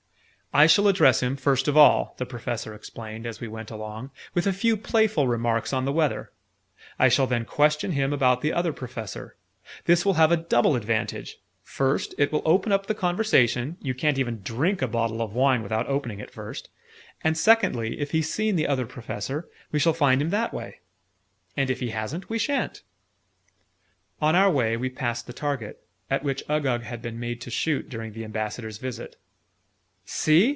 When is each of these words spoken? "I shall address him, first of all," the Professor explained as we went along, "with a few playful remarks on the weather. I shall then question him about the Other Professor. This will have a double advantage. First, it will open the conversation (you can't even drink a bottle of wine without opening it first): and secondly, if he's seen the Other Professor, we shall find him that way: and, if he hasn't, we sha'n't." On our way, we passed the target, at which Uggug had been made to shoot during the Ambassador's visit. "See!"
"I 0.53 0.67
shall 0.67 0.89
address 0.89 1.21
him, 1.23 1.37
first 1.37 1.69
of 1.69 1.77
all," 1.77 2.13
the 2.17 2.25
Professor 2.25 2.73
explained 2.73 3.25
as 3.25 3.39
we 3.39 3.47
went 3.47 3.71
along, 3.71 4.11
"with 4.33 4.45
a 4.45 4.51
few 4.51 4.75
playful 4.75 5.25
remarks 5.25 5.71
on 5.71 5.85
the 5.85 5.93
weather. 5.93 6.29
I 6.99 7.07
shall 7.07 7.25
then 7.25 7.45
question 7.45 7.93
him 7.93 8.11
about 8.11 8.41
the 8.41 8.51
Other 8.51 8.73
Professor. 8.73 9.37
This 9.85 10.03
will 10.05 10.15
have 10.15 10.29
a 10.29 10.35
double 10.35 10.75
advantage. 10.75 11.37
First, 11.63 12.13
it 12.17 12.33
will 12.33 12.41
open 12.43 12.77
the 12.85 12.93
conversation 12.93 13.77
(you 13.81 13.93
can't 13.93 14.19
even 14.19 14.41
drink 14.41 14.81
a 14.81 14.89
bottle 14.89 15.21
of 15.21 15.31
wine 15.31 15.63
without 15.63 15.87
opening 15.87 16.19
it 16.19 16.31
first): 16.31 16.67
and 17.23 17.37
secondly, 17.37 18.01
if 18.01 18.11
he's 18.11 18.29
seen 18.29 18.57
the 18.57 18.67
Other 18.67 18.85
Professor, 18.85 19.47
we 19.71 19.79
shall 19.79 19.93
find 19.93 20.21
him 20.21 20.31
that 20.31 20.53
way: 20.53 20.81
and, 21.55 21.69
if 21.69 21.79
he 21.79 21.91
hasn't, 21.91 22.29
we 22.29 22.37
sha'n't." 22.37 22.81
On 24.21 24.35
our 24.35 24.51
way, 24.51 24.75
we 24.75 24.89
passed 24.89 25.27
the 25.27 25.31
target, 25.31 25.81
at 26.09 26.25
which 26.25 26.43
Uggug 26.49 26.83
had 26.83 27.01
been 27.01 27.21
made 27.21 27.39
to 27.39 27.49
shoot 27.49 27.87
during 27.87 28.11
the 28.11 28.25
Ambassador's 28.25 28.79
visit. 28.79 29.15
"See!" 30.03 30.41